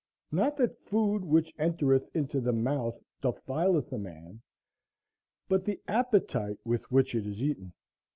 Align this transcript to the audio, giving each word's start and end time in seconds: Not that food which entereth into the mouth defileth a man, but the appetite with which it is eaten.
Not 0.31 0.57
that 0.57 0.79
food 0.89 1.23
which 1.23 1.53
entereth 1.59 2.09
into 2.15 2.41
the 2.41 2.51
mouth 2.51 2.99
defileth 3.21 3.93
a 3.93 3.99
man, 3.99 4.41
but 5.47 5.63
the 5.63 5.79
appetite 5.87 6.57
with 6.65 6.89
which 6.91 7.13
it 7.13 7.27
is 7.27 7.39
eaten. 7.43 7.71